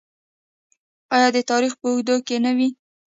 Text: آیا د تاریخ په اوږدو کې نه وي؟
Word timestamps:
آیا 1.15 1.29
د 1.35 1.37
تاریخ 1.51 1.73
په 1.81 1.85
اوږدو 1.89 2.15
کې 2.27 2.37
نه 2.45 2.51
وي؟ 2.57 2.69